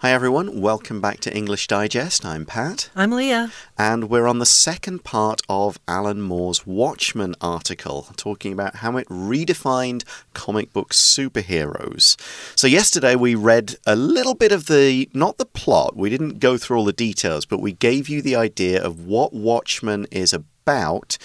[0.00, 2.26] Hi everyone, welcome back to English Digest.
[2.26, 2.90] I'm Pat.
[2.94, 3.50] I'm Leah.
[3.78, 9.08] And we're on the second part of Alan Moore's Watchmen article, talking about how it
[9.08, 10.04] redefined
[10.34, 12.20] comic book superheroes.
[12.58, 16.58] So, yesterday we read a little bit of the, not the plot, we didn't go
[16.58, 21.16] through all the details, but we gave you the idea of what Watchmen is about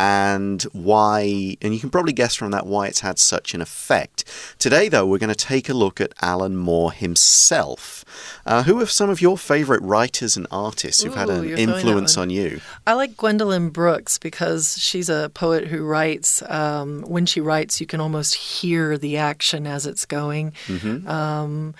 [0.00, 4.24] and why, and you can probably guess from that why it's had such an effect.
[4.58, 8.02] Today, though, we're going to take a look at Alan Moore himself.
[8.46, 12.16] Uh, who are some of your favorite writers and artists who've Ooh, had an influence
[12.16, 12.62] on you?
[12.86, 16.42] I like Gwendolyn Brooks because she's a poet who writes.
[16.48, 20.52] Um, when she writes, you can almost hear the action as it's going.
[20.66, 21.06] Mm-hmm.
[21.06, 21.74] Um,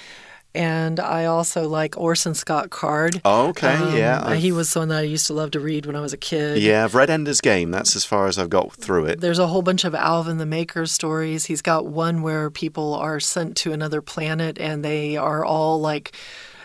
[0.54, 3.20] and I also like Orson Scott Card.
[3.24, 4.34] Oh, okay, Um, yeah.
[4.34, 6.16] He I've- was someone that I used to love to read when I was a
[6.16, 6.58] kid.
[6.58, 7.70] Yeah, I've read Ender's Game.
[7.70, 9.20] That's as far as I've got through it.
[9.20, 11.44] There's a whole bunch of Alvin the Maker stories.
[11.46, 16.12] He's got one where people are sent to another planet and they are all like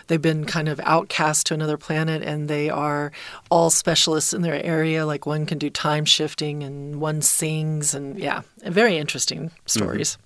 [0.08, 3.10] they've been kind of outcast to another planet and they are
[3.50, 5.04] all specialists in their area.
[5.04, 10.16] Like one can do time shifting and one sings and yeah, very interesting stories.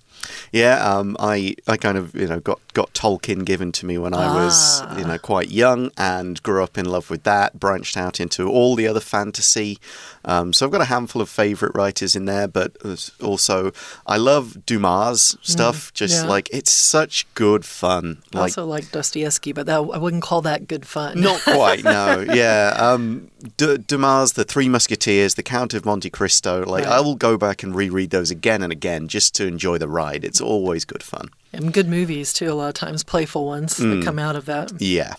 [0.51, 4.13] Yeah, um, I I kind of you know got got Tolkien given to me when
[4.13, 4.97] I was Ah.
[4.97, 7.59] you know quite young and grew up in love with that.
[7.59, 9.77] Branched out into all the other fantasy.
[10.23, 12.77] Um, so I've got a handful of favorite writers in there, but
[13.21, 13.71] also
[14.05, 15.91] I love Dumas stuff.
[15.93, 16.29] just Mm, yeah.
[16.29, 18.17] like it's such good fun.
[18.33, 21.21] I Like also like Dostoevsky, but that I wouldn't call that good fun.
[21.21, 22.23] Not quite, no.
[22.33, 22.75] Yeah.
[22.77, 26.63] Um, D- Dumas, The Three Musketeers, The Count of Monte Cristo.
[26.65, 26.93] Like, Right.
[26.93, 30.10] I will go back and reread those again and again just to enjoy the ride.
[30.23, 31.29] It's always good fun.
[31.53, 33.99] And good movies too, a lot of times, playful ones Mm.
[33.99, 34.73] that come out of that.
[34.81, 35.13] Yeah.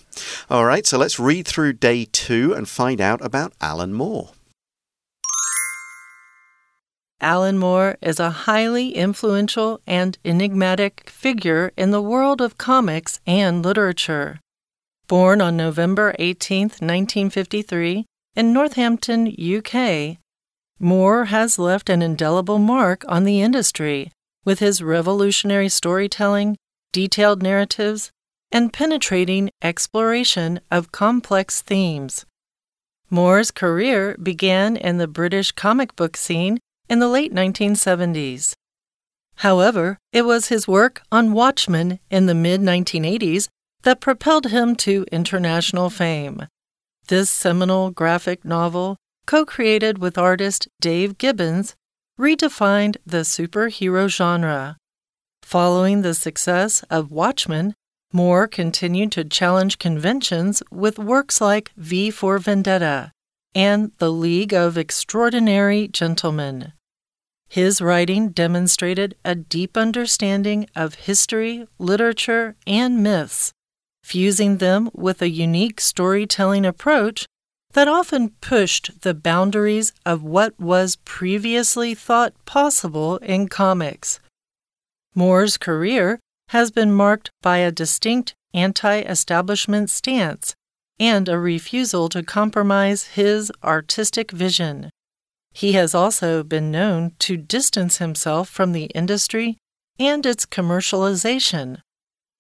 [0.51, 4.31] All right, so let's read through day two and find out about Alan Moore.
[7.21, 13.65] Alan Moore is a highly influential and enigmatic figure in the world of comics and
[13.65, 14.41] literature.
[15.07, 20.19] Born on November 18, 1953, in Northampton, UK,
[20.81, 24.11] Moore has left an indelible mark on the industry
[24.45, 26.57] with his revolutionary storytelling,
[26.93, 28.11] detailed narratives,
[28.51, 32.27] and penetrating exploration of complex themes.
[33.09, 36.59] Moore's career began in the British comic book scene
[36.89, 38.55] in the late 1970s.
[39.37, 43.49] However, it was his work on Watchmen in the mid 1980s
[43.83, 46.47] that propelled him to international fame.
[47.09, 51.75] This seminal graphic novel, co created with artist Dave Gibbons,
[52.23, 54.77] redefined the superhero genre.
[55.43, 57.75] Following the success of Watchmen,
[58.13, 63.11] Moore continued to challenge conventions with works like V for Vendetta
[63.57, 66.75] and The League of Extraordinary Gentlemen.
[67.49, 73.53] His writing demonstrated a deep understanding of history, literature, and myths,
[74.05, 77.27] fusing them with a unique storytelling approach
[77.73, 84.21] that often pushed the boundaries of what was previously thought possible in comics.
[85.15, 86.19] Moore's career
[86.49, 90.55] has been marked by a distinct anti establishment stance
[90.99, 94.91] and a refusal to compromise his artistic vision.
[95.53, 99.59] He has also been known to distance himself from the industry
[99.99, 101.79] and its commercialization,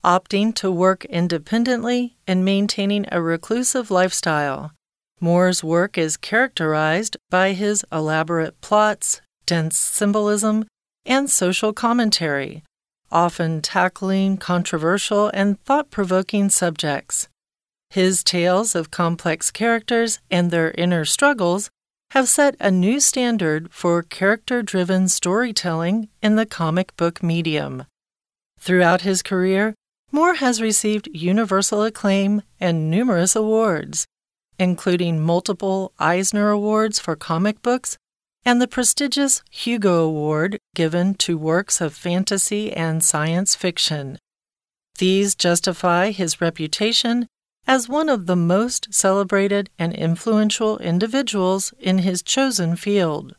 [0.05, 4.73] opting to work independently and maintaining a reclusive lifestyle.
[5.23, 10.65] Moore's work is characterized by his elaborate plots, dense symbolism,
[11.07, 12.65] and social commentary,
[13.09, 17.29] often tackling controversial and thought provoking subjects.
[17.89, 21.71] His tales of complex characters and their inner struggles
[22.11, 27.85] have set a new standard for character driven storytelling in the comic book medium.
[28.59, 29.77] Throughout his career,
[30.11, 34.05] Moore has received universal acclaim and numerous awards,
[34.63, 37.99] including multiple Eisner Awards for comic books
[38.45, 44.19] and the prestigious Hugo Award given to works of fantasy and science fiction.
[44.99, 47.27] These justify his reputation
[47.67, 53.35] as one of the most celebrated and influential individuals in his chosen field.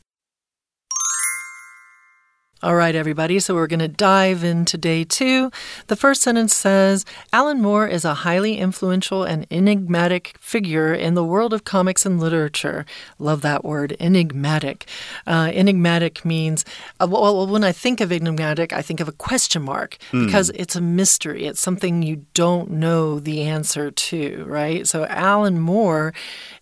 [2.63, 5.51] All right, everybody, so we're going to dive into day two.
[5.87, 11.25] The first sentence says Alan Moore is a highly influential and enigmatic figure in the
[11.25, 12.85] world of comics and literature.
[13.19, 14.87] Love that word, enigmatic.
[15.27, 16.63] Uh, enigmatic means,
[17.01, 20.77] uh, well, when I think of enigmatic, I think of a question mark because it's
[20.77, 21.45] a mystery.
[21.45, 24.87] It's something you don't know the answer to, right?
[24.87, 26.13] So Alan Moore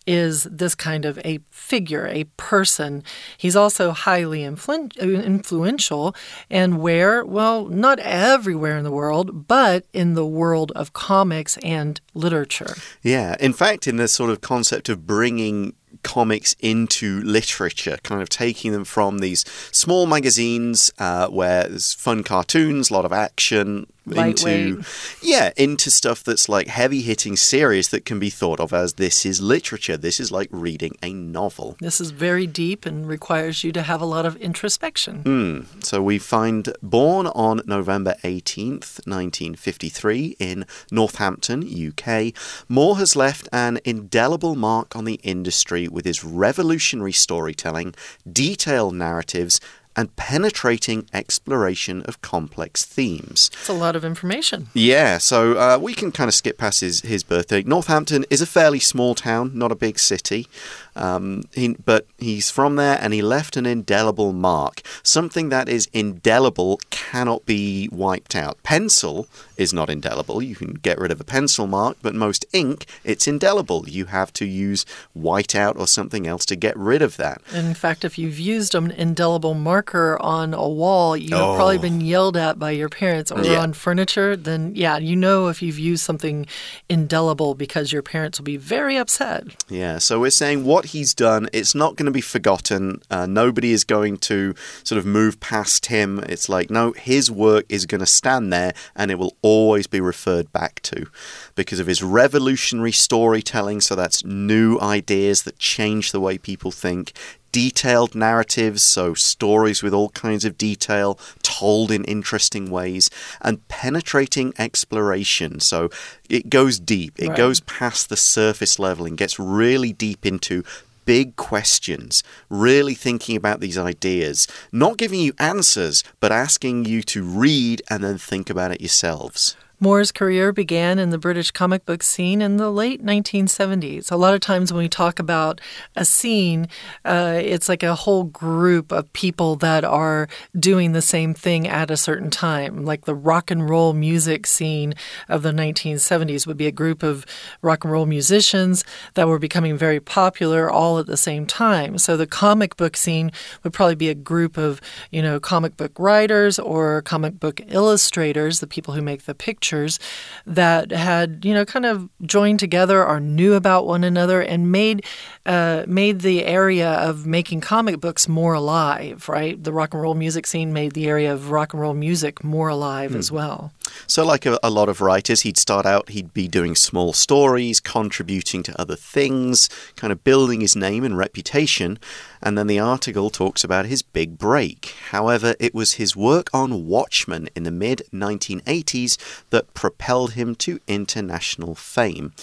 [0.08, 3.04] is this kind of a figure, a person.
[3.38, 6.16] He's also highly influ- influential.
[6.50, 7.24] And where?
[7.26, 12.76] Well, not everywhere in the world, but in the world of comics and literature.
[13.02, 13.36] Yeah.
[13.40, 18.72] In fact, in the sort of concept of bringing comics into literature, kind of taking
[18.72, 24.84] them from these small magazines uh, where there's fun cartoons, a lot of action, into
[25.22, 29.26] yeah into stuff that's like heavy hitting series that can be thought of as this
[29.26, 29.98] is literature.
[29.98, 31.78] This is like reading a novel.
[31.80, 35.24] This is very deep and requires you to have a lot of introspection.
[35.24, 35.84] Mm.
[35.84, 42.34] so we find born on november 18th 1953 in northampton uk
[42.68, 47.94] moore has left an indelible mark on the industry with his revolutionary storytelling
[48.32, 49.60] detailed narratives
[49.96, 53.52] and penetrating exploration of complex themes.
[53.54, 54.68] It's a lot of information.
[54.74, 57.62] Yeah, so uh, we can kind of skip past his, his birthday.
[57.64, 60.48] Northampton is a fairly small town, not a big city.
[60.96, 64.82] Um, he, but he's from there and he left an indelible mark.
[65.04, 68.62] Something that is indelible cannot be wiped out.
[68.64, 69.28] Pencil
[69.58, 70.42] is not indelible.
[70.42, 73.88] You can get rid of a pencil mark, but most ink, it's indelible.
[73.88, 74.86] You have to use
[75.18, 77.42] whiteout or something else to get rid of that.
[77.54, 81.56] In fact, if you've used an indelible marker on a wall, you've oh.
[81.56, 83.60] probably been yelled at by your parents or yeah.
[83.60, 86.46] on furniture, then yeah, you know if you've used something
[86.90, 89.44] indelible because your parents will be very upset.
[89.70, 93.00] Yeah, so we're saying what what he's done, it's not going to be forgotten.
[93.12, 96.18] Uh, nobody is going to sort of move past him.
[96.28, 100.02] It's like, no, his work is going to stand there and it will always be
[100.02, 101.06] referred back to
[101.54, 103.80] because of his revolutionary storytelling.
[103.80, 107.14] So that's new ideas that change the way people think
[107.52, 113.10] detailed narratives, so stories with all kinds of detail told in interesting ways,
[113.42, 115.60] and penetrating exploration.
[115.60, 115.90] So
[116.30, 117.38] it goes deep, it right.
[117.38, 120.64] goes past the surface level and gets really deep into
[121.06, 127.24] big questions, really thinking about these ideas, not giving you answers, but asking you to
[127.24, 129.56] read and then think about it yourselves.
[129.84, 134.12] Moore's career began in the British comic book scene in the late 1970s.
[134.12, 135.60] A lot of times when we talk about
[135.96, 136.68] a scene,
[137.04, 141.90] uh, it's like a whole group of people that are doing the same thing at
[141.90, 142.86] a certain time.
[142.86, 144.94] Like the rock and roll music scene
[145.28, 147.26] of the 1970s would be a group of
[147.64, 148.86] rock and roll musicians
[149.16, 151.98] that were becoming very popular all at the same time.
[151.98, 153.32] So the comic book scene
[153.64, 154.80] would probably be a group of,
[155.10, 159.71] you know, comic book writers or comic book illustrators, the people who make the pictures
[159.72, 160.00] cultures
[160.46, 165.06] that had, you know, kind of joined together or knew about one another and made
[165.46, 169.62] uh, made the area of making comic books more alive, right?
[169.64, 172.70] The rock and roll music scene made the area of rock and roll music more
[172.70, 173.18] alive mm.
[173.18, 173.72] as well.
[174.08, 177.80] So, like a, a, lot of writers, he'd start out, he'd be doing small stories,
[177.80, 182.00] contributing to other things, kind of building his name and reputation.
[182.42, 184.96] And then the article talks about his big break.
[185.10, 189.18] However, it was his work on Watchmen in the mid 1980s
[189.50, 192.34] that propelled him to international fame.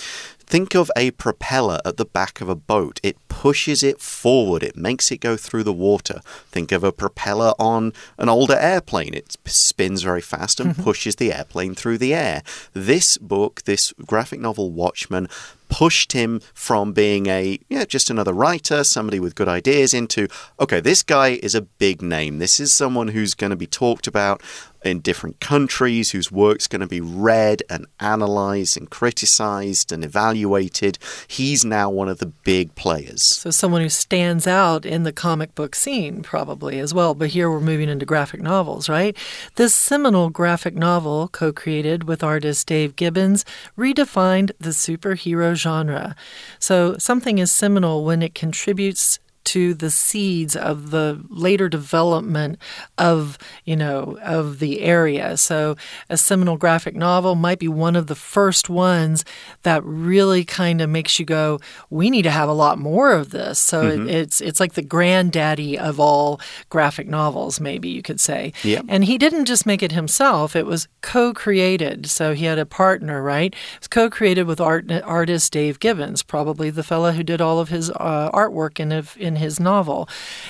[0.48, 3.00] Think of a propeller at the back of a boat.
[3.02, 6.22] It pushes it forward, it makes it go through the water.
[6.50, 9.12] Think of a propeller on an older airplane.
[9.12, 10.82] It spins very fast and mm-hmm.
[10.82, 12.42] pushes the airplane through the air.
[12.72, 15.28] This book, this graphic novel Watchmen,
[15.68, 20.28] pushed him from being a yeah just another writer somebody with good ideas into
[20.60, 24.06] okay this guy is a big name this is someone who's going to be talked
[24.06, 24.42] about
[24.84, 30.98] in different countries, whose work's going to be read and analyzed and criticized and evaluated.
[31.26, 33.22] He's now one of the big players.
[33.22, 37.14] So, someone who stands out in the comic book scene, probably as well.
[37.14, 39.16] But here we're moving into graphic novels, right?
[39.56, 43.44] This seminal graphic novel, co created with artist Dave Gibbons,
[43.76, 46.14] redefined the superhero genre.
[46.58, 52.58] So, something is seminal when it contributes to the seeds of the later development
[52.98, 55.36] of, you know, of the area.
[55.36, 55.76] So
[56.10, 59.24] a seminal graphic novel might be one of the first ones
[59.62, 63.30] that really kind of makes you go, we need to have a lot more of
[63.30, 63.58] this.
[63.58, 63.92] So mm -hmm.
[63.92, 64.22] it, mm-hmm.
[64.22, 68.52] it's it's like the granddaddy of all graphic novels, maybe you could say.
[68.64, 68.84] Yep.
[68.88, 72.10] And he didn't just make it himself, it was co-created.
[72.10, 73.52] So he had a partner, right?
[73.54, 77.68] It was co-created with art, artist Dave Gibbons, probably the fellow who did all of
[77.68, 80.08] his uh, artwork in, in his novel.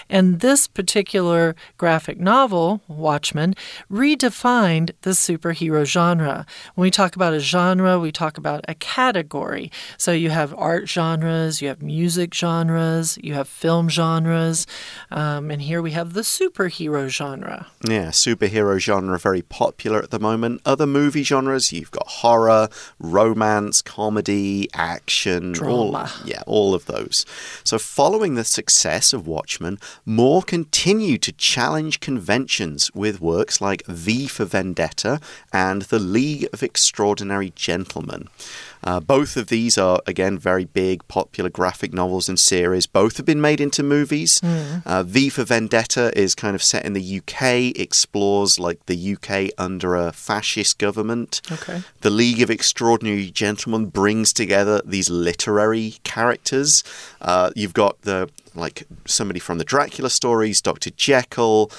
[0.08, 3.54] And this particular graphic novel, Watchmen,
[3.90, 6.46] redefined the superhero genre.
[6.74, 9.70] When we talk about a genre, we talk about a category.
[9.96, 14.66] So you have art genres, you have music genres, you have film genres,
[15.10, 17.66] um, and here we have the superhero genre.
[17.86, 20.60] Yeah, superhero genre very popular at the moment.
[20.64, 22.68] Other movie genres, you've got horror,
[22.98, 26.10] romance, comedy, action, drama.
[26.22, 27.26] All, yeah, all of those.
[27.64, 33.86] So following the success success of Watchmen, Moore continued to challenge conventions with works like
[33.86, 35.20] V for Vendetta
[35.54, 38.28] and The League of Extraordinary Gentlemen.
[38.84, 42.86] Uh, both of these are, again, very big, popular graphic novels and series.
[42.86, 44.40] Both have been made into movies.
[44.40, 44.86] Mm.
[44.86, 49.50] Uh, v for Vendetta is kind of set in the UK, explores like the UK
[49.58, 51.40] under a fascist government.
[51.50, 51.82] Okay.
[52.02, 56.84] The League of Extraordinary Gentlemen brings together these literary characters.
[57.20, 60.90] Uh, you've got the like somebody from the Dracula stories, Dr.
[60.90, 61.70] Jekyll,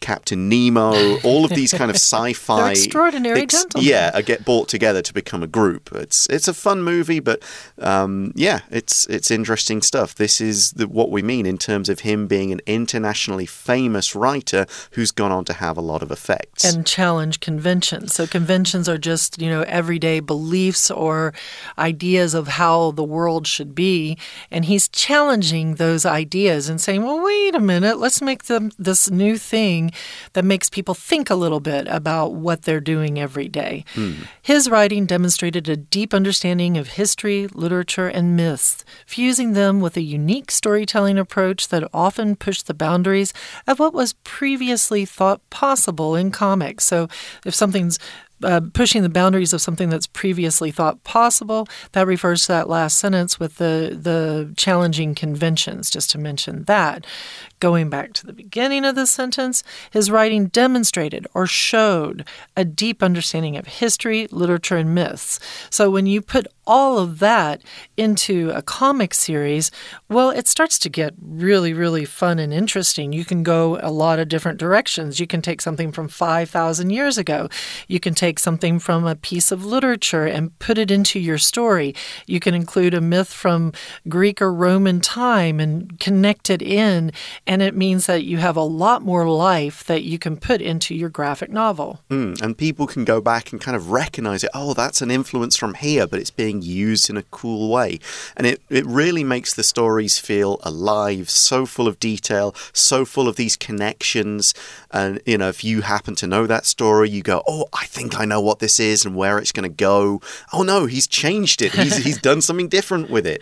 [0.00, 3.88] Captain Nemo, all of these kind of sci-fi extraordinary gentlemen.
[3.88, 5.90] Yeah, get brought together to become a group.
[5.92, 7.42] It's it's a fun movie, but
[7.78, 10.14] um, yeah, it's it's interesting stuff.
[10.14, 14.66] This is the, what we mean in terms of him being an internationally famous writer
[14.92, 18.14] who's gone on to have a lot of effects and challenge conventions.
[18.14, 21.32] So conventions are just you know everyday beliefs or
[21.78, 24.18] ideas of how the world should be,
[24.50, 28.70] and he's challenging those ideas ideas and saying, well, wait a minute, let's make them
[28.78, 29.90] this new thing
[30.32, 33.84] that makes people think a little bit about what they're doing every day.
[33.94, 34.22] Hmm.
[34.40, 40.00] His writing demonstrated a deep understanding of history, literature, and myths, fusing them with a
[40.00, 43.34] unique storytelling approach that often pushed the boundaries
[43.66, 46.84] of what was previously thought possible in comics.
[46.84, 47.08] So
[47.44, 47.98] if something's
[48.42, 51.68] uh, pushing the boundaries of something that's previously thought possible.
[51.92, 55.90] That refers to that last sentence with the the challenging conventions.
[55.90, 57.06] Just to mention that,
[57.64, 62.22] going back to the beginning of the sentence, his writing demonstrated or showed
[62.58, 65.40] a deep understanding of history, literature, and myths.
[65.70, 67.62] So when you put all of that
[67.96, 69.70] into a comic series,
[70.10, 73.12] well, it starts to get really, really fun and interesting.
[73.12, 75.20] You can go a lot of different directions.
[75.20, 77.48] You can take something from 5,000 years ago.
[77.88, 81.94] You can take something from a piece of literature and put it into your story.
[82.26, 83.72] You can include a myth from
[84.08, 87.12] Greek or Roman time and connect it in.
[87.60, 91.08] It means that you have a lot more life that you can put into your
[91.08, 92.00] graphic novel.
[92.10, 94.50] Mm, and people can go back and kind of recognize it.
[94.54, 97.98] Oh, that's an influence from here, but it's being being used in a cool way.
[98.36, 103.28] And it, it really makes the stories feel alive, so full of detail, so full
[103.28, 104.54] of these connections.
[104.90, 108.18] And, you know, if you happen to know that story, you go, oh, I think
[108.18, 110.20] I know what this is and where it's going to go.
[110.52, 111.72] Oh, no, he's changed it.
[111.72, 113.40] He's, he's done something different with it.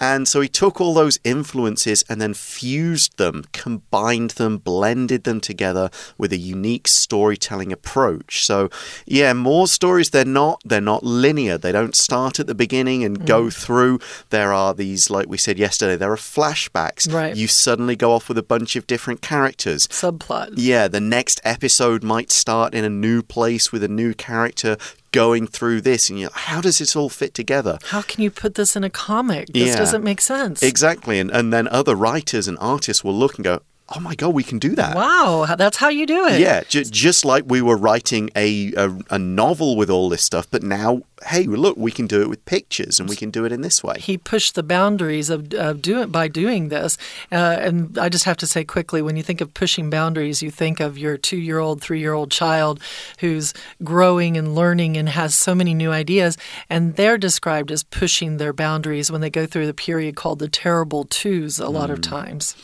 [0.00, 5.40] And so he took all those influences and then fused them, combined them, blended them
[5.40, 8.44] together with a unique storytelling approach.
[8.44, 8.70] So,
[9.06, 11.58] yeah, more stories, they're not, they're not linear.
[11.58, 13.26] They don't start at the beginning and mm.
[13.26, 14.00] go through.
[14.30, 17.12] There are these, like we said yesterday, there are flashbacks.
[17.12, 17.36] Right.
[17.36, 19.86] You suddenly go off with a bunch of different characters.
[19.88, 20.54] Subplot.
[20.56, 24.76] Yeah, the next episode might start in a new place with a new character
[25.12, 27.78] going through this and you're how does this all fit together?
[27.86, 29.48] How can you put this in a comic?
[29.52, 29.76] This yeah.
[29.76, 30.62] doesn't make sense.
[30.62, 33.60] Exactly and, and then other writers and artists will look and go
[33.94, 34.94] oh my god, we can do that.
[34.94, 36.40] Wow, that's how you do it.
[36.40, 40.62] Yeah, just like we were writing a, a, a novel with all this stuff, but
[40.62, 43.62] now, hey, look, we can do it with pictures, and we can do it in
[43.62, 43.98] this way.
[43.98, 46.98] He pushed the boundaries of, of doing by doing this,
[47.32, 50.50] uh, and I just have to say quickly, when you think of pushing boundaries, you
[50.50, 52.80] think of your two-year-old, three-year-old child
[53.20, 56.36] who's growing and learning and has so many new ideas,
[56.68, 60.48] and they're described as pushing their boundaries when they go through the period called the
[60.48, 61.58] terrible twos.
[61.58, 61.94] A lot mm.
[61.94, 62.54] of times.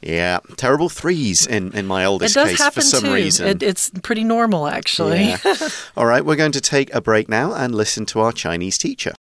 [0.00, 3.14] Yeah, terrible threes in, in my oldest it does case happen for some too.
[3.14, 3.48] reason.
[3.48, 5.30] It, it's pretty normal, actually.
[5.30, 5.38] Yeah.
[5.96, 9.14] All right, we're going to take a break now and listen to our Chinese teacher.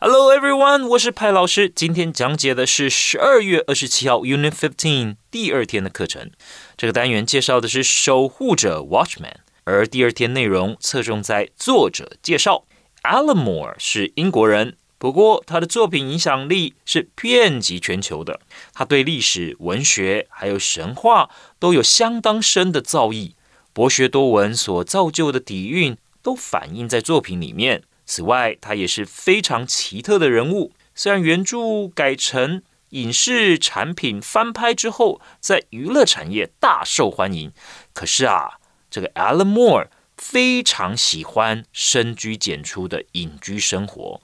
[0.00, 0.88] Hello everyone.
[0.88, 1.68] 我是派老师。
[1.68, 6.30] 今天讲解的是十二月二十七号 Unit Fifteen 第二天的课程。
[6.76, 12.64] 这个单元介绍的是守护者 Watchmen，而第二天内容侧重在作者介绍。
[13.02, 18.38] Alan Moore 是英国人，不过，他的作品影响力是遍及全球的。
[18.72, 21.28] 他对历史、文学还有神话
[21.58, 23.32] 都有相当深的造诣，
[23.72, 27.82] 博学多闻所造就的底蕴都反映在作品里面。
[28.06, 30.72] 此外，他也是非常奇特的人物。
[30.94, 37.50] 虽然原著改成影视产品翻拍之后，在娱乐产业大受欢迎，
[37.92, 44.20] 可是啊，这个 Alan Moore 非常喜欢深居简出的隐居生活。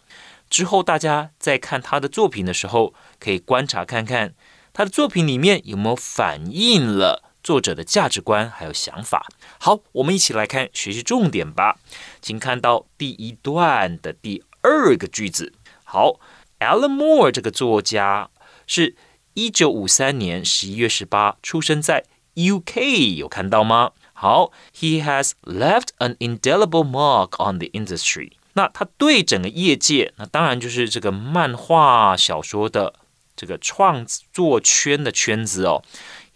[0.51, 4.35] 之后，大家在看他的作品的时候，可以观察看看
[4.73, 9.27] 他的作品里面有没有反映了作者的价值观还有想法。
[9.59, 11.79] 好，我们一起来看学习重点吧。
[12.21, 15.53] 请看到第一段的第二个句子。
[15.85, 16.21] 好
[16.61, 18.31] ，Alan Moore 这个作家
[18.67, 18.97] 是
[19.35, 23.93] 一九五三年十一月十八出生在 UK，有看到吗？
[24.13, 28.33] 好，He has left an indelible mark on the industry。
[28.59, 32.93] 那他对整个业界，那当然就是这个漫画小说的
[33.37, 35.85] 这个创作圈的圈子哦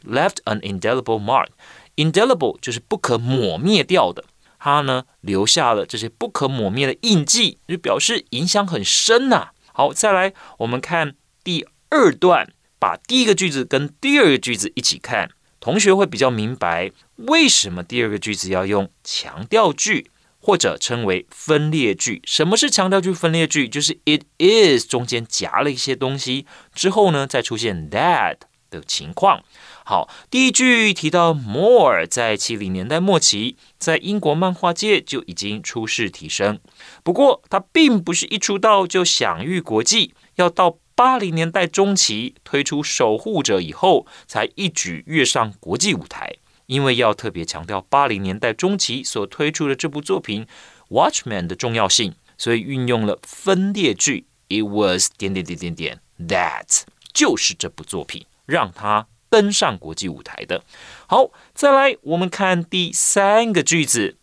[0.06, 1.48] ，left an indelible mark。
[1.96, 4.24] indelible 就是不可抹灭掉的，
[4.60, 9.48] 他呢留下了这些不可抹灭的印记，就表示影响很深呐。
[9.72, 20.12] 好，再来我们看第二段，把第一个句子跟第二个句子一起看，同学会比较明白为什么第二个句子要用强调句。
[20.42, 22.20] 或者称为分裂句。
[22.25, 23.68] 什么是强调句、分裂句？
[23.68, 29.44] 就是 it is 中间夹了一些东西之后呢，再出现 that 的情况。
[29.84, 36.58] 好，第一句提到 more 在七零年代末期，在英国漫画界就已经出世提升。
[37.04, 46.37] 不过，他并不是一出道就享誉国际，要到八零年代中期推出守护者以后，才一举跃上国际舞台。
[46.66, 50.47] 因为要特别强调八零年代中期所推出的这部作品
[50.90, 54.26] 《Watchman》的重要性，所以运用了分裂句。
[54.49, 56.83] It was 点点点点点 that
[57.14, 60.62] 就是这部作品让他登上国际舞台的。
[61.07, 64.19] 好，再来我们看第三个句子，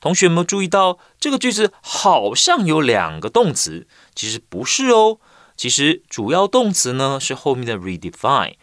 [0.00, 5.18] 同学们注意到这个句子好像有两个动词，其实不是哦。
[5.54, 8.54] 其实主要动词呢是后面的 redefine。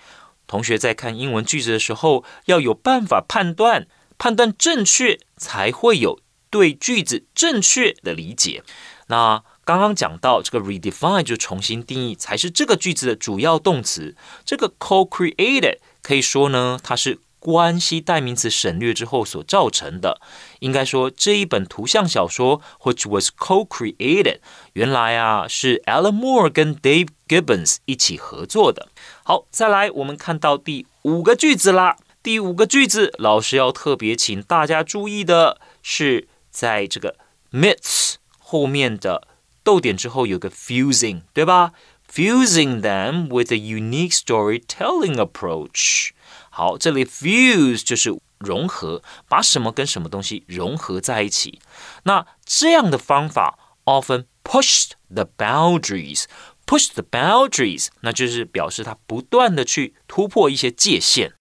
[0.51, 8.61] 同学在看英文句子的时候，要有办法判断，判断正确，才会有对句子正确的理解。
[9.07, 14.17] 那刚刚讲到这个 redefine 就重新定义，才是这个句子的主要动词。
[14.43, 17.19] 这个 co-created 可以说呢，它是。
[17.41, 20.21] 关系代名词省略之后所造成的，
[20.59, 24.37] 应该说这一本图像小说，which was co-created，
[24.73, 28.89] 原来啊是 Alan Moore 跟 Dave Gibbons 一起合作的。
[29.23, 31.97] 好，再来我们看到第五个句子啦。
[32.21, 37.15] 第五个句子，老师要特别请大家注意的是，在这个
[37.51, 39.27] myths 后面的
[39.63, 41.71] 逗点之后有个 fusing，对吧
[42.13, 46.11] ？Fusing them with a unique storytelling approach。
[46.60, 51.60] 好，这里 fuse 就是融合，把什么跟什么东西融合在一起。
[52.04, 61.32] 那这样的方法 often pushed the boundaries，push the boundaries，那就是表示它不断的去突破一些界限。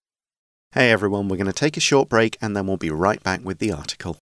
[0.72, 3.42] Hey everyone, we're going to take a short break and then we'll be right back
[3.44, 4.18] with the article.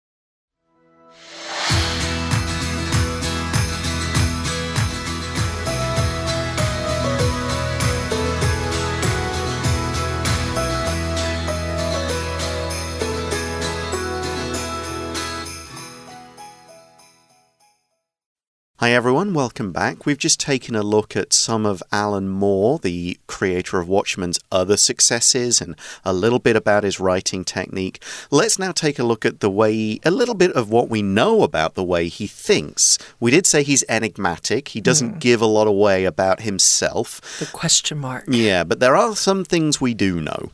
[18.81, 20.07] Hi everyone, welcome back.
[20.07, 24.77] We've just taken a look at some of Alan Moore, the creator of Watchmen's other
[24.77, 28.01] successes, and a little bit about his writing technique.
[28.31, 31.43] Let's now take a look at the way, a little bit of what we know
[31.43, 32.99] about the way he thinks.
[33.19, 35.19] We did say he's enigmatic, he doesn't mm.
[35.19, 37.21] give a lot away about himself.
[37.41, 38.27] The question mark.
[38.29, 40.53] Yeah, but there are some things we do know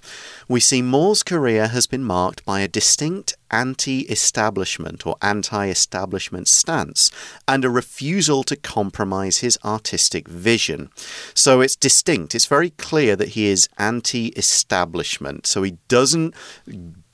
[0.48, 6.48] we see Moore's career has been marked by a distinct anti establishment or anti establishment
[6.48, 7.10] stance
[7.46, 10.90] and a refusal to compromise his artistic vision.
[11.34, 12.34] So it's distinct.
[12.34, 15.46] It's very clear that he is anti establishment.
[15.46, 16.34] So he doesn't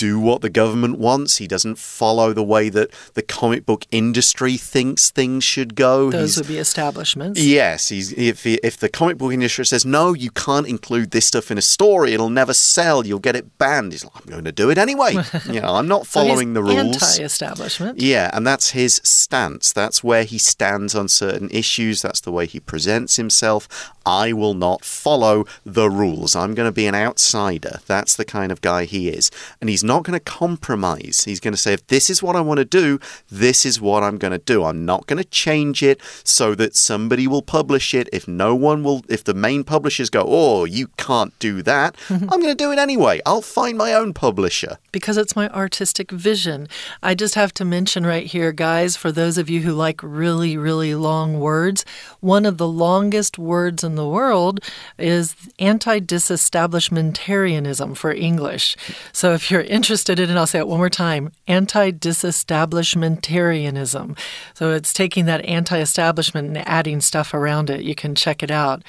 [0.01, 1.37] do what the government wants.
[1.37, 6.11] He doesn't follow the way that the comic book industry thinks things should go.
[6.11, 7.39] Those he's, would be establishments.
[7.39, 11.51] Yes, he's, if if the comic book industry says no, you can't include this stuff
[11.51, 13.07] in a story, it'll never sell.
[13.07, 13.93] You'll get it banned.
[13.93, 15.17] He's like, I'm going to do it anyway.
[15.51, 17.03] you know, I'm not following so the rules.
[17.03, 18.01] Anti-establishment.
[18.01, 19.73] Yeah, and that's his stance.
[19.73, 22.03] That's where he stands on certain issues.
[22.03, 23.93] That's the way he presents himself.
[24.07, 26.35] I will not follow the rules.
[26.35, 27.81] I'm going to be an outsider.
[27.87, 31.25] That's the kind of guy he is, and he's not going to compromise.
[31.25, 32.99] He's going to say, if this is what I want to do,
[33.31, 34.65] this is what I'm going to do.
[34.65, 38.09] I'm not going to change it so that somebody will publish it.
[38.13, 42.27] If no one will, if the main publishers go, oh, you can't do that, I'm
[42.27, 43.21] going to do it anyway.
[43.27, 44.79] I'll find my own publisher.
[44.93, 46.69] Because it's my artistic vision.
[47.03, 50.57] I just have to mention right here, guys, for those of you who like really,
[50.57, 51.85] really long words,
[52.21, 54.61] one of the longest words in the world
[54.99, 58.77] is anti disestablishmentarianism for English.
[59.13, 64.19] So if you're interested in it, I'll say it one more time anti disestablishmentarianism.
[64.55, 67.83] So it's taking that anti establishment and adding stuff around it.
[67.83, 68.83] You can check it out.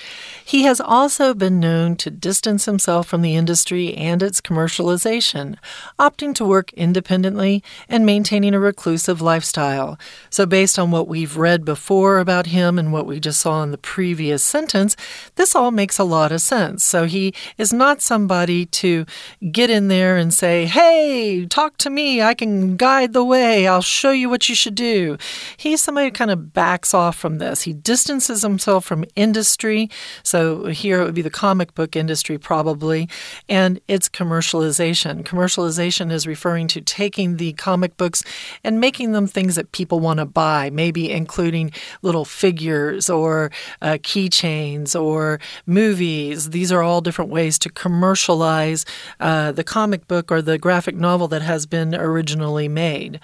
[0.44, 5.56] He has also been known to distance himself from the industry and its commercialization,
[6.00, 10.00] opting to work independently independently and maintaining a reclusive lifestyle.
[10.30, 13.72] So, based on what we've read before about him and what we just saw in
[13.72, 14.96] the previous sentence,
[15.36, 16.84] this all makes a lot of sense.
[16.86, 19.06] So, he is not somebody to
[19.52, 22.22] get in there and say, Hey, talk to me.
[22.22, 23.68] I can guide the way.
[23.68, 25.18] I'll show you what you should do.
[25.58, 27.64] He's somebody who kind of backs off from this.
[27.64, 29.90] He distances himself from industry.
[30.24, 33.10] So, here it would be the comic book industry, probably,
[33.50, 35.24] and its commercialization.
[35.24, 38.24] Commercialization is referring to taking the comic books
[38.64, 41.72] and making them things that people want to buy, maybe including
[42.04, 43.50] little figures or
[43.82, 46.52] uh, keychains or movies.
[46.52, 48.86] These are all different ways to commercialize
[49.20, 53.20] uh, the comic book or the graphic novel that has been originally made.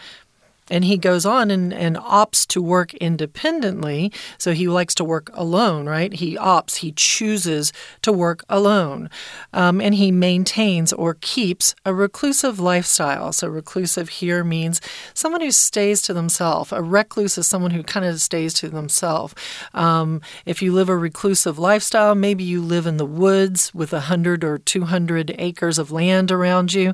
[0.69, 4.11] And he goes on and, and opts to work independently.
[4.37, 6.13] So he likes to work alone, right?
[6.13, 9.09] He opts, he chooses to work alone.
[9.53, 13.31] Um, and he maintains or keeps a reclusive lifestyle.
[13.33, 14.81] So reclusive here means
[15.13, 16.71] someone who stays to themselves.
[16.71, 19.33] A recluse is someone who kind of stays to themselves.
[19.73, 23.97] Um, if you live a reclusive lifestyle, maybe you live in the woods with a
[23.97, 26.93] 100 or 200 acres of land around you,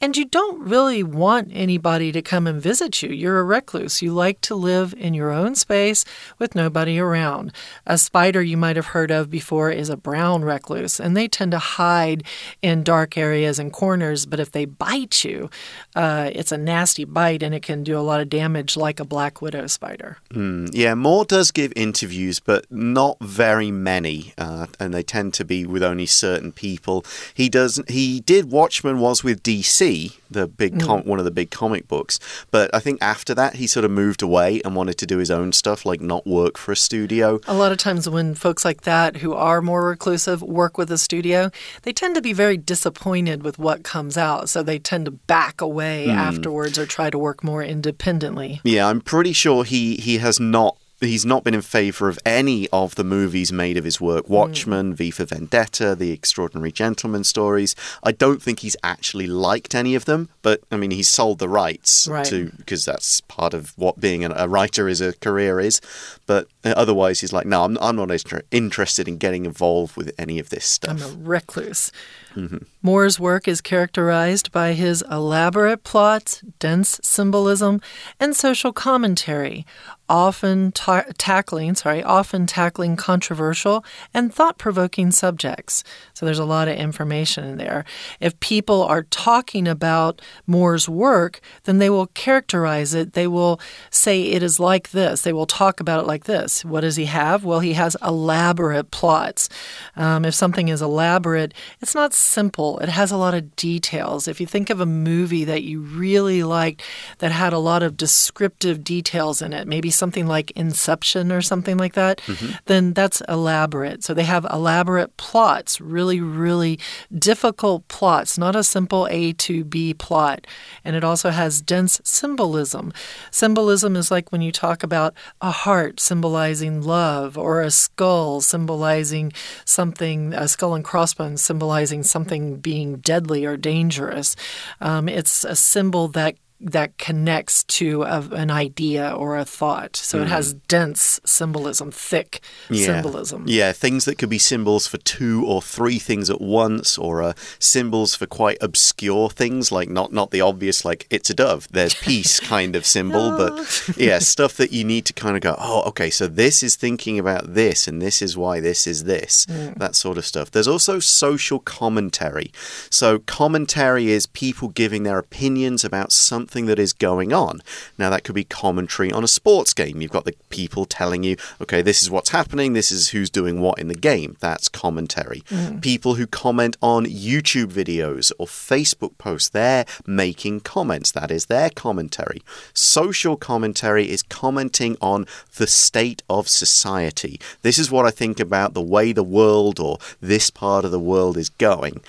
[0.00, 3.10] and you don't really want anybody to come and visit you.
[3.14, 4.02] You're a recluse.
[4.02, 6.04] You like to live in your own space
[6.38, 7.52] with nobody around.
[7.86, 11.52] A spider you might have heard of before is a brown recluse, and they tend
[11.52, 12.24] to hide
[12.62, 14.26] in dark areas and corners.
[14.26, 15.50] But if they bite you,
[15.94, 19.04] uh, it's a nasty bite and it can do a lot of damage, like a
[19.04, 20.18] black widow spider.
[20.30, 25.44] Mm, yeah, Moore does give interviews, but not very many, uh, and they tend to
[25.44, 27.04] be with only certain people.
[27.32, 27.80] He does.
[27.88, 31.04] He did Watchmen was with DC, the big mm.
[31.04, 32.18] one of the big comic books,
[32.50, 35.30] but I think after that, he sort of moved away and wanted to do his
[35.30, 37.38] own stuff, like not work for a studio.
[37.46, 40.96] A lot of times, when folks like that who are more reclusive work with a
[40.96, 41.50] studio,
[41.82, 44.48] they tend to be very disappointed with what comes out.
[44.48, 46.14] So they tend to back away mm.
[46.14, 48.60] afterwards or try to work more independently.
[48.64, 52.68] Yeah, I'm pretty sure he, he has not he's not been in favor of any
[52.70, 54.96] of the movies made of his work Watchmen, mm.
[54.96, 57.74] V for Vendetta, The Extraordinary Gentleman stories.
[58.02, 61.48] I don't think he's actually liked any of them, but I mean, he's sold the
[61.48, 62.24] rights right.
[62.26, 65.80] to because that's part of what being a writer is a career is.
[66.26, 68.10] But uh, otherwise, he's like, no, I'm, I'm not
[68.50, 71.02] interested in getting involved with any of this stuff.
[71.02, 71.92] I'm a recluse.
[72.36, 72.66] Mm -hmm.
[72.82, 77.80] Moore's work is characterized by his elaborate plots, dense symbolism,
[78.20, 79.64] and social commentary,
[80.08, 85.82] often ta tackling, sorry, often tackling controversial and thought-provoking subjects.
[86.12, 87.84] So there's a lot of information in there.
[88.20, 93.14] If people are talking about Moore's work, then they will characterize it.
[93.14, 93.58] They will
[93.90, 95.22] say it is like this.
[95.22, 96.64] They will talk about it like this.
[96.64, 97.44] What does he have?
[97.44, 99.48] Well, he has elaborate plots.
[99.96, 102.78] Um, if something is elaborate, it's not simple.
[102.78, 104.26] It has a lot of details.
[104.28, 106.82] If you think of a movie that you really liked
[107.18, 111.76] that had a lot of descriptive details in it, maybe something like Inception or something
[111.76, 112.58] like that, mm -hmm.
[112.66, 114.04] then that's elaborate.
[114.04, 116.78] So they have elaborate plots, really, really
[117.10, 120.46] difficult plots, not a simple A to B plot.
[120.84, 122.92] And it also has dense symbolism.
[123.30, 129.32] Symbolism is like when you talk about a heart symbolizing love or a skull symbolizing
[129.64, 134.36] something, a skull and crossbones symbolizing something being deadly or dangerous.
[134.80, 139.96] Um, it's a symbol that that connects to a, an idea or a thought.
[139.96, 140.22] So mm.
[140.22, 140.64] it has mm-hmm.
[140.68, 142.40] dense symbolism, thick
[142.70, 142.86] yeah.
[142.86, 143.44] symbolism.
[143.46, 147.32] Yeah, things that could be symbols for two or three things at once, or uh,
[147.58, 151.68] symbols for quite obscure things, like not not the obvious, like it's a dove.
[151.70, 153.36] There's peace kind of symbol, no.
[153.36, 156.76] but yeah, stuff that you need to kind of go, oh, okay, so this is
[156.76, 159.76] thinking about this, and this is why this is this, mm.
[159.76, 160.50] that sort of stuff.
[160.50, 162.52] There's also social commentary.
[162.90, 167.62] So commentary is people giving their opinions about something something that is going on.
[167.96, 170.02] Now, that could be commentary on a sports game.
[170.02, 173.62] You've got the people telling you, okay, this is what's happening, this is who's doing
[173.62, 174.36] what in the game.
[174.40, 175.40] That's commentary.
[175.48, 175.80] Mm.
[175.80, 181.12] People who comment on YouTube videos or Facebook posts, they're making comments.
[181.12, 182.42] That is their commentary.
[182.74, 185.26] Social commentary is commenting on
[185.56, 187.40] the state of society.
[187.62, 191.00] This is what I think about the way the world or this part of the
[191.00, 192.02] world is going.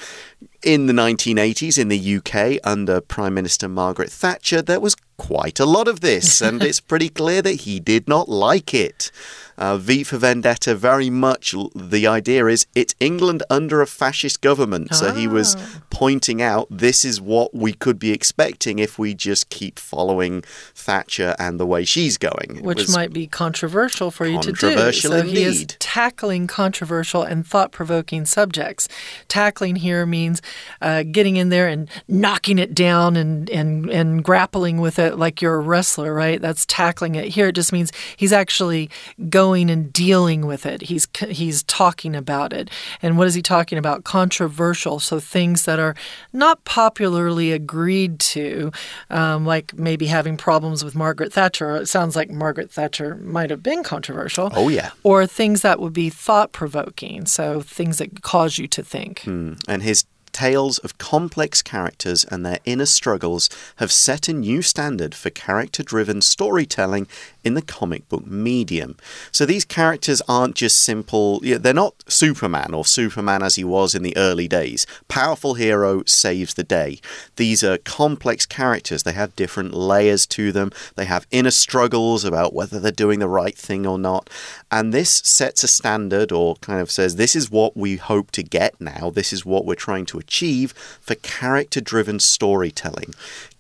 [0.66, 5.66] In the 1980s in the UK, under Prime Minister Margaret Thatcher, there was quite a
[5.66, 9.12] lot of this, and it's pretty clear that he did not like it.
[9.58, 14.94] Uh, v for Vendetta, very much the idea is it's England under a fascist government.
[14.96, 15.82] So he was Ah.
[15.90, 21.36] pointing out this is what we could be expecting if we just keep following Thatcher
[21.40, 22.58] and the way she's going.
[22.58, 24.56] It which might be controversial for you to do.
[24.58, 28.88] Controversial so he is tackling controversial and thought-provoking subjects.
[29.28, 30.42] Tackling here means
[30.82, 35.42] uh, getting in there and knocking it down and and and grappling with it like
[35.42, 36.42] you're a wrestler, right?
[36.42, 37.30] That's tackling it.
[37.30, 38.90] Here it just means he's actually
[39.30, 40.82] going and dealing with it.
[40.84, 42.70] He's he's talking about it.
[43.02, 44.04] And what is he talking about?
[44.04, 45.00] Controversial.
[45.00, 45.96] So things that are
[46.34, 48.72] not popularly agreed to,
[49.10, 51.76] um, like maybe having problems with Margaret Thatcher.
[51.78, 54.52] It sounds like Margaret Thatcher might have been controversial.
[54.54, 54.92] Oh, yeah.
[55.04, 57.26] Or things that would be thought provoking.
[57.26, 59.26] So things that cause you to think.
[59.68, 60.06] and his
[60.36, 65.82] tales of complex characters and their inner struggles have set a new standard for character
[65.82, 67.08] driven storytelling
[67.46, 68.98] in the comic book medium.
[69.32, 73.96] So these characters aren't just simple, yeah, they're not Superman or Superman as he was
[73.96, 74.86] in the early days.
[75.08, 77.00] Powerful hero saves the day.
[77.38, 82.54] These are complex characters, they have different layers to them, they have inner struggles about
[82.54, 84.30] whether they're doing the right thing or not.
[84.70, 88.44] And this sets a standard or kind of says this is what we hope to
[88.44, 93.14] get now, this is what we're trying to achieve for character driven storytelling.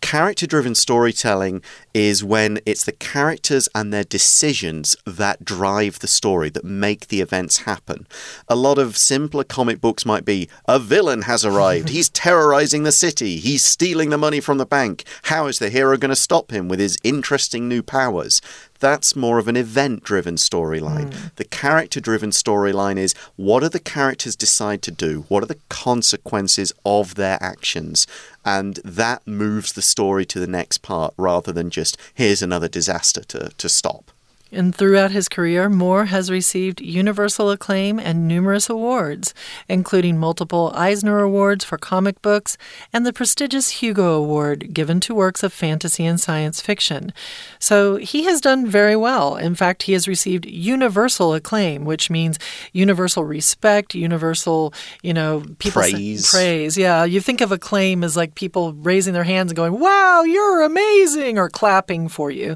[0.06, 6.52] Character driven storytelling is when it's the characters and their decisions that drive the story,
[6.52, 8.06] that make the events happen.
[8.48, 12.91] A lot of simpler comic books might be a villain has arrived, he's terrorizing the
[12.91, 15.06] city, he's stealing the money from the bank.
[15.24, 18.44] How is the hero going to stop him with his interesting new powers?
[18.80, 21.13] That's more of an event driven storyline.
[21.13, 21.28] Hmm.
[21.38, 25.26] The character driven storyline is what do the characters decide to do?
[25.30, 28.06] What are the consequences of their actions?
[28.46, 33.24] And that moves the story to the next part rather than just here's another disaster
[33.24, 34.12] to, to stop.
[34.56, 39.34] And throughout his career, Moore has received universal acclaim and numerous awards,
[39.68, 42.58] including multiple Eisner Awards for comic books
[42.94, 47.12] and the prestigious Hugo Award given to works of fantasy and science fiction.
[47.60, 49.36] So he has done very well.
[49.36, 52.39] In fact, he has received universal acclaim, which means
[52.72, 56.32] universal respect, universal, you know, people Praise.
[56.32, 56.78] praise.
[56.78, 60.62] Yeah, you think of acclaim as like people raising their hands and going, "Wow, you're
[60.62, 62.56] amazing," or clapping for you,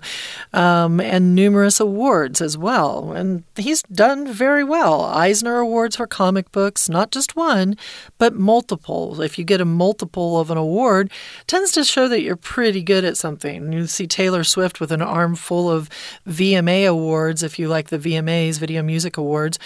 [0.53, 1.88] um, and numerous awards
[2.41, 3.11] as well.
[3.11, 5.03] And he's done very well.
[5.03, 7.75] Eisner Awards for comic books, not just one,
[8.17, 9.21] but multiple.
[9.21, 11.11] If you get a multiple of an award,
[11.47, 13.73] tends to show that you're pretty good at something.
[13.73, 15.89] You see Taylor Swift with an armful of
[16.27, 19.59] VMA awards, if you like the VMAs, Video Music Awards,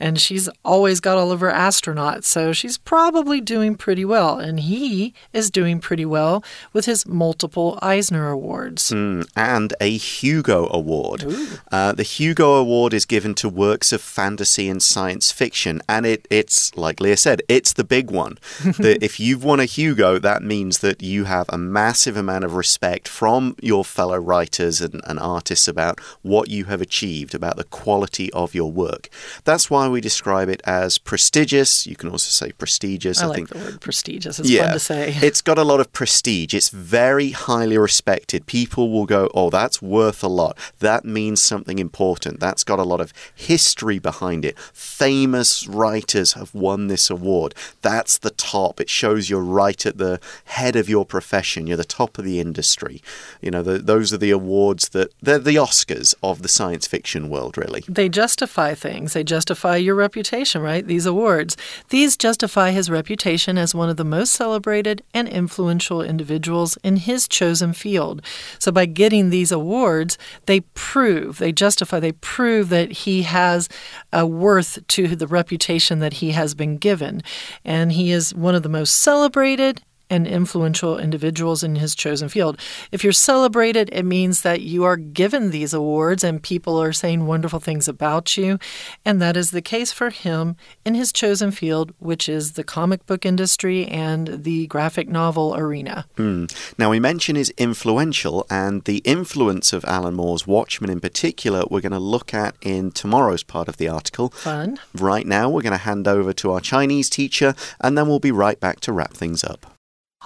[0.00, 4.38] and she's always got all of her astronauts, so she's probably doing pretty well.
[4.38, 8.90] And he is doing pretty well with his multiple Eisner Awards.
[8.90, 11.24] Mm, and a Hugo Award.
[11.72, 16.26] Uh, the Hugo Award is given to works of fantasy and science fiction, and it,
[16.30, 18.38] it's, like Leah said, it's the big one.
[18.60, 22.54] the, if you've won a Hugo, that means that you have a massive amount of
[22.54, 27.64] respect from your fellow writers and, and artists about what you have achieved, about the
[27.64, 29.08] quality of your work.
[29.44, 31.86] That's why we describe it as prestigious.
[31.86, 33.20] You can also say prestigious.
[33.20, 34.38] I, like think the word prestigious.
[34.38, 35.14] It's fun to say.
[35.22, 36.54] it's got a lot of prestige.
[36.54, 38.46] It's very highly respected.
[38.46, 40.56] People will go, oh, that's worth a lot.
[40.80, 42.40] That means something important.
[42.40, 44.58] That's got a lot of history behind it.
[44.58, 47.54] Famous writers have won this award.
[47.82, 48.80] That's the top.
[48.80, 51.66] It shows you're right at the head of your profession.
[51.66, 53.02] You're the top of the industry.
[53.40, 57.28] You know, the, those are the awards that they're the Oscars of the science fiction
[57.28, 57.84] world, really.
[57.88, 59.12] They justify things.
[59.12, 60.86] They justify your reputation, right?
[60.86, 61.56] These awards.
[61.88, 67.28] These justify his reputation as one of the most celebrated and influential individuals in his
[67.28, 68.22] chosen field.
[68.58, 73.68] So by getting these awards, they prove, they justify, they prove that he has
[74.12, 77.22] a worth to the reputation that he has been given.
[77.64, 82.58] And he is one of the most celebrated and influential individuals in his chosen field.
[82.92, 87.26] If you're celebrated, it means that you are given these awards and people are saying
[87.26, 88.58] wonderful things about you.
[89.04, 93.06] And that is the case for him in his chosen field, which is the comic
[93.06, 96.06] book industry and the graphic novel arena.
[96.16, 96.46] Hmm.
[96.76, 101.80] Now, we mentioned is influential, and the influence of Alan Moore's Watchmen in particular, we're
[101.80, 104.30] going to look at in tomorrow's part of the article.
[104.30, 104.78] Fun.
[104.94, 108.32] Right now, we're going to hand over to our Chinese teacher, and then we'll be
[108.32, 109.77] right back to wrap things up.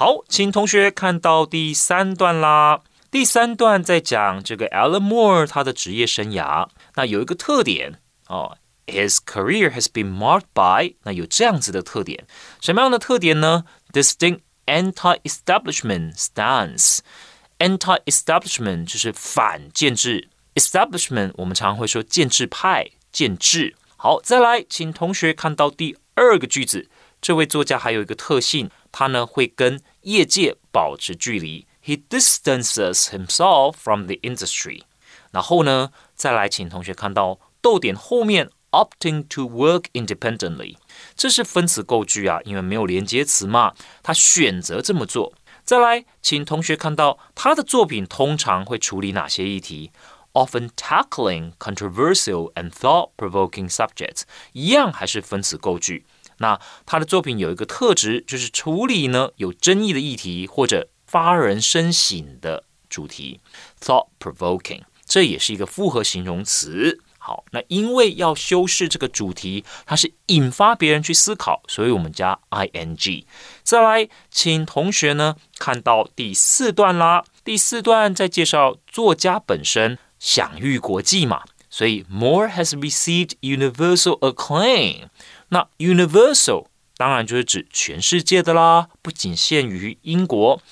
[0.04, 2.80] 好，请同学看到第三段啦。
[3.08, 12.26] 第三段在讲这个 Alan Moore 他的职业生涯，那有一个特点哦，His career has been marked by 那有这样子的特点，
[12.60, 13.62] 什么样的特点呢
[13.92, 16.98] ？Distinct anti-establishment stance。
[17.60, 23.76] Anti-establishment 就是反建制，establishment 我们常常会说建制派、建制。
[23.96, 26.88] 好，再来，请同学看到第二个句子。
[27.22, 31.68] 这位作家还有一个特性，他呢会跟业界保持距离。
[31.84, 34.82] He distances himself from the industry。
[35.30, 40.76] 然后呢，再来，请同学看到逗点后面 opting to work independently，
[41.14, 45.32] 这是分词构句啊，因为没有连接词嘛，他选择这么做。
[45.64, 49.92] 再来，请同学看到他的作品通常会处理哪些议题
[50.32, 56.04] ？Often tackling controversial and thought-provoking subjects，一样还是分词构句。
[56.42, 63.40] 那他的作品有一个特质，就是处理呢有争议的议题或者发人深省的主题
[63.80, 67.00] ，thought-provoking，这也是一个复合形容词。
[67.24, 73.24] 好，那因为要修饰这个主题，它是引发别人去思考，所以我们加 ing。
[73.62, 77.24] 再来，请同学呢看到第四段啦。
[77.44, 85.04] 第四段在介绍作家本身享誉国际嘛，所以 Moore has received universal acclaim。
[85.52, 86.64] 那 universal
[86.96, 90.62] 当然就是指全世界的啦，不仅限于英国。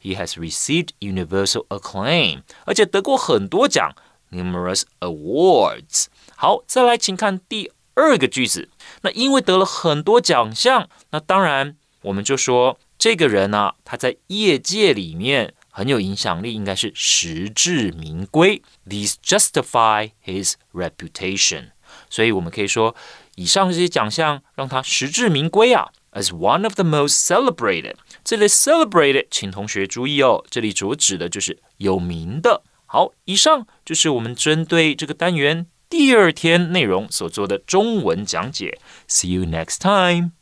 [0.00, 3.94] He has received universal acclaim，而且得过很多奖。
[4.30, 6.06] numerous awards。
[6.36, 8.68] 好，再来，请看第二个句子。
[9.00, 18.62] 那因为得了很多奖项，那当然我们就说这个人呢、他在业界里面很有影响力，应该是实至名归。
[18.86, 21.70] These justify his reputation。
[22.10, 22.94] 所以我们可以说，
[23.38, 25.86] 以上这些奖项让他实至名归啊。
[26.10, 32.64] As one of the most celebrated，这里 celebrated，请同学注意哦，这里所指的就是有名的。
[32.86, 38.80] 好，以上就是我们针对这个单元第二天内容所做的中文讲解。
[39.06, 40.37] See you next time.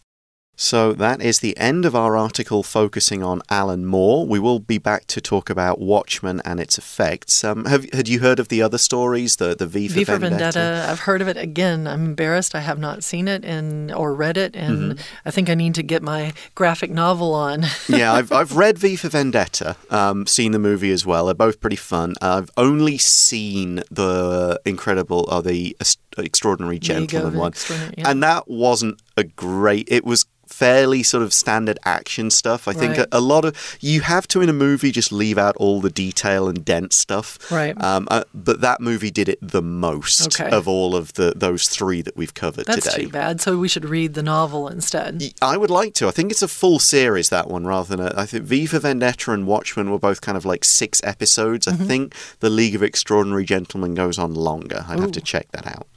[0.59, 4.27] So that is the end of our article focusing on Alan Moore.
[4.27, 7.45] We will be back to talk about Watchmen and its effects.
[7.45, 10.19] Um, have had you heard of the other stories, the the V for, V for
[10.19, 10.59] Vendetta?
[10.59, 10.87] Vendetta?
[10.91, 11.37] I've heard of it.
[11.37, 12.55] Again, I'm embarrassed.
[12.55, 15.01] I have not seen it and or read it, and Mm-hmm.
[15.25, 17.65] I think I need to get my graphic novel on.
[17.89, 21.27] yeah, I've I've read V for Vendetta, um, seen the movie as well.
[21.27, 22.15] They're both pretty fun.
[22.21, 25.77] I've only seen the incredible or the
[26.25, 28.11] extraordinary gentleman one, Extraordinary- yeah.
[28.11, 29.87] and that wasn't a great.
[29.91, 32.69] It was fairly sort of standard action stuff.
[32.69, 35.57] I think a, a lot of you have to in a movie just leave out
[35.57, 37.51] all the detail and dense stuff.
[37.51, 37.75] Right.
[37.83, 40.49] Um, uh, but that movie did it the most Okay.
[40.57, 43.03] of all of the those three that we've covered That's today.
[43.07, 43.41] too bad.
[43.41, 45.21] So we should read the novel instead.
[45.43, 46.07] I would like to.
[46.07, 48.79] I think it's a full series that one rather than a, I think V for
[48.79, 51.67] Vendetta and Watchmen were both kind of like six episodes.
[51.67, 54.85] I think the League of Extraordinary Gentlemen goes on longer.
[54.89, 55.89] I'd have to check that out.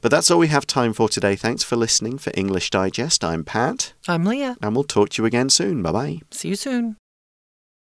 [0.00, 1.36] But that's all we have time for today.
[1.36, 3.24] Thanks for listening for English Digest.
[3.24, 4.56] I'm Pat, I'm Leah.
[4.62, 5.82] and we'll talk to you again soon.
[5.82, 6.20] Bye bye.
[6.30, 6.96] See you soon.